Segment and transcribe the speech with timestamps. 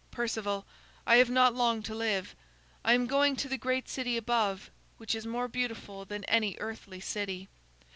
[0.09, 0.65] Perceval,
[1.05, 2.33] I have not long to live.
[2.83, 6.99] I am going to the great city above, which is more beautiful than any earthly
[6.99, 7.47] city.